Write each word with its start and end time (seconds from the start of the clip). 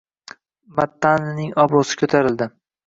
Mattanining 0.79 1.55
obro`si 1.67 2.03
ko`tarildi 2.05 2.55